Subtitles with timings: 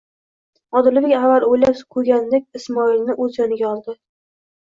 [0.79, 3.95] Odilbek avval o'ylab ko'yganidek Ismoilni o'z yoniga oldi.